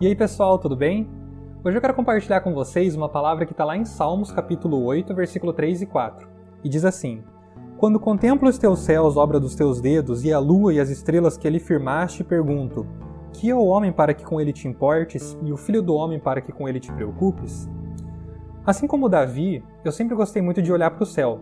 [0.00, 1.08] E aí pessoal, tudo bem?
[1.62, 5.14] Hoje eu quero compartilhar com vocês uma palavra que está lá em Salmos capítulo 8,
[5.14, 6.26] versículo 3 e 4.
[6.64, 7.22] E diz assim:
[7.78, 11.36] Quando contemplo os teus céus, obra dos teus dedos, e a lua e as estrelas
[11.36, 12.84] que ele firmaste, pergunto:
[13.32, 16.18] Que é o homem para que com ele te importes, e o filho do homem
[16.18, 17.70] para que com ele te preocupes?
[18.66, 21.40] Assim como Davi, eu sempre gostei muito de olhar para o céu.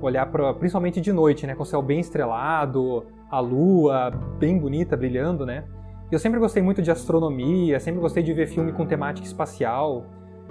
[0.00, 4.96] Olhar pra, principalmente de noite, né, com o céu bem estrelado, a lua bem bonita,
[4.96, 5.64] brilhando, né?
[6.10, 10.06] Eu sempre gostei muito de astronomia, sempre gostei de ver filme com temática espacial.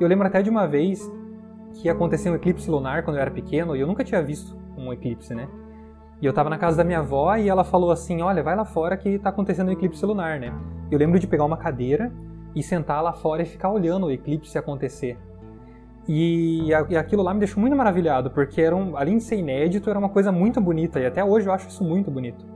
[0.00, 1.00] Eu lembro até de uma vez
[1.74, 4.92] que aconteceu um eclipse lunar quando eu era pequeno e eu nunca tinha visto um
[4.92, 5.48] eclipse, né?
[6.20, 8.64] E eu tava na casa da minha avó e ela falou assim: Olha, vai lá
[8.64, 10.52] fora que tá acontecendo um eclipse lunar, né?
[10.90, 12.12] Eu lembro de pegar uma cadeira
[12.52, 15.16] e sentar lá fora e ficar olhando o eclipse acontecer.
[16.08, 19.88] E, e aquilo lá me deixou muito maravilhado, porque era um, além de ser inédito,
[19.88, 22.53] era uma coisa muito bonita e até hoje eu acho isso muito bonito.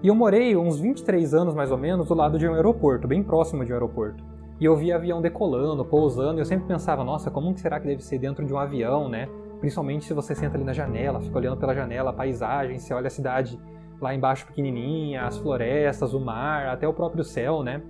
[0.00, 3.20] E eu morei uns 23 anos mais ou menos do lado de um aeroporto, bem
[3.20, 4.22] próximo de um aeroporto.
[4.60, 8.02] E eu via avião decolando, pousando, e eu sempre pensava, nossa, como será que deve
[8.04, 9.28] ser dentro de um avião, né?
[9.58, 13.08] Principalmente se você senta ali na janela, fica olhando pela janela a paisagem, você olha
[13.08, 13.58] a cidade
[14.00, 17.82] lá embaixo pequenininha, as florestas, o mar, até o próprio céu, né?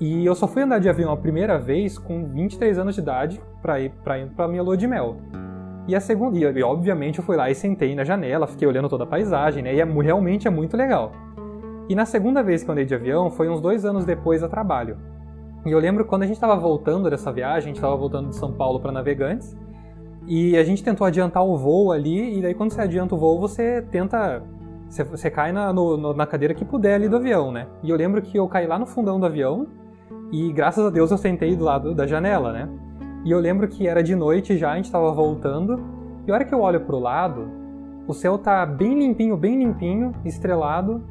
[0.00, 3.40] E eu só fui andar de avião a primeira vez com 23 anos de idade
[3.62, 5.16] para ir para minha lua de mel.
[5.90, 9.02] E a segunda, e obviamente eu fui lá e sentei na janela, fiquei olhando toda
[9.02, 9.74] a paisagem, né?
[9.74, 11.10] E é, realmente é muito legal.
[11.88, 14.48] E na segunda vez que eu andei de avião foi uns dois anos depois a
[14.48, 14.98] trabalho.
[15.66, 18.36] E eu lembro quando a gente estava voltando dessa viagem, a gente estava voltando de
[18.36, 19.58] São Paulo para Navegantes,
[20.28, 23.40] e a gente tentou adiantar o voo ali, e daí quando você adianta o voo,
[23.40, 24.44] você tenta.
[24.88, 27.66] Você, você cai na, no, na cadeira que puder ali do avião, né?
[27.82, 29.66] E eu lembro que eu caí lá no fundão do avião,
[30.30, 32.68] e graças a Deus eu sentei do lado da janela, né?
[33.24, 35.78] E eu lembro que era de noite já, a gente estava voltando,
[36.26, 37.48] e a hora que eu olho para o lado,
[38.06, 41.02] o céu tá bem limpinho, bem limpinho, estrelado,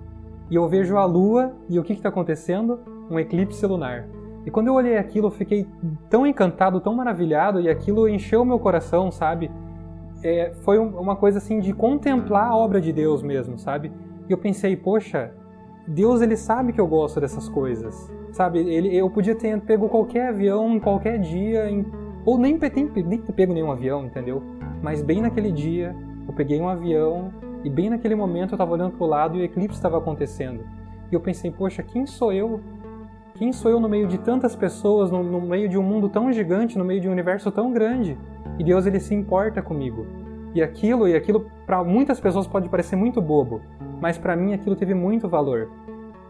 [0.49, 2.79] e eu vejo a lua, e o que está acontecendo?
[3.09, 4.07] Um eclipse lunar.
[4.45, 5.67] E quando eu olhei aquilo, eu fiquei
[6.09, 9.51] tão encantado, tão maravilhado, e aquilo encheu meu coração, sabe?
[10.23, 13.91] É, foi uma coisa assim de contemplar a obra de Deus mesmo, sabe?
[14.27, 15.31] E eu pensei, poxa,
[15.89, 18.59] Deus ele sabe que eu gosto dessas coisas, sabe?
[18.59, 21.83] Ele, eu podia ter pego qualquer avião em qualquer dia, em
[22.23, 24.43] ou nem, nem, nem ter pego nenhum avião, entendeu?
[24.83, 25.95] Mas bem naquele dia,
[26.27, 27.33] eu peguei um avião
[27.63, 30.63] e bem naquele momento eu estava olhando para o lado e o eclipse estava acontecendo.
[31.11, 32.61] E eu pensei, poxa, quem sou eu?
[33.33, 36.31] Quem sou eu no meio de tantas pessoas, no, no meio de um mundo tão
[36.31, 38.15] gigante, no meio de um universo tão grande?
[38.59, 40.05] E Deus ele se importa comigo.
[40.53, 43.61] E aquilo, e aquilo para muitas pessoas pode parecer muito bobo,
[44.01, 45.69] mas para mim aquilo teve muito valor.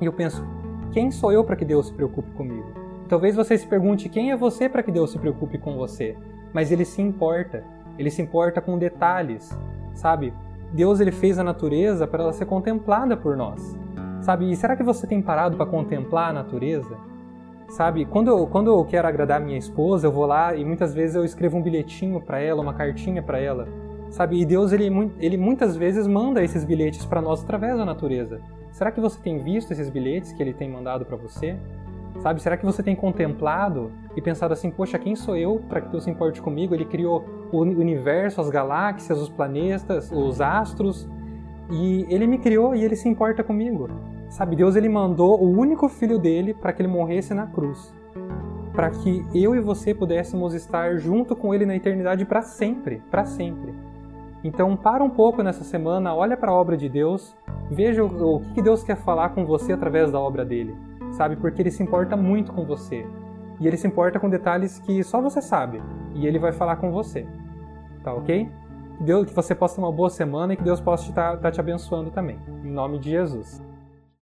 [0.02, 0.46] E eu penso,
[0.92, 2.68] quem sou eu para que Deus se preocupe comigo?
[3.08, 6.16] Talvez você se pergunte quem é você para que Deus se preocupe com você,
[6.54, 7.64] mas ele se importa.
[7.98, 9.50] Ele se importa com detalhes,
[9.94, 10.34] sabe?
[10.72, 13.78] Deus ele fez a natureza para ela ser contemplada por nós.
[14.22, 14.52] Sabe?
[14.52, 16.98] E será que você tem parado para contemplar a natureza?
[17.70, 18.06] Sabe?
[18.06, 21.26] Quando eu, quando eu quero agradar minha esposa, eu vou lá e muitas vezes eu
[21.26, 23.68] escrevo um bilhetinho para ela, uma cartinha para ela.
[24.10, 24.40] Sabe?
[24.40, 24.90] E Deus ele,
[25.20, 28.40] ele muitas vezes manda esses bilhetes para nós através da natureza.
[28.72, 31.57] Será que você tem visto esses bilhetes que ele tem mandado para você?
[32.19, 35.90] Sabe, será que você tem contemplado e pensado assim, poxa, quem sou eu para que
[35.90, 36.74] Deus se importe comigo?
[36.74, 41.07] Ele criou o universo, as galáxias, os planetas, os astros,
[41.72, 43.88] e ele me criou e ele se importa comigo.
[44.28, 47.94] Sabe, Deus ele mandou o único filho dele para que ele morresse na cruz,
[48.74, 53.25] para que eu e você pudéssemos estar junto com ele na eternidade para sempre, para
[53.25, 53.74] sempre.
[54.44, 57.35] Então, para um pouco nessa semana, olha para a obra de Deus,
[57.69, 60.75] veja o que Deus quer falar com você através da obra dele
[61.11, 61.35] sabe?
[61.35, 63.05] Porque ele se importa muito com você.
[63.59, 65.81] E ele se importa com detalhes que só você sabe.
[66.13, 67.27] E ele vai falar com você.
[68.03, 68.50] Tá ok?
[68.97, 71.38] Que, Deus, que você possa ter uma boa semana e que Deus possa estar tá,
[71.38, 72.39] tá te abençoando também.
[72.63, 73.61] Em nome de Jesus.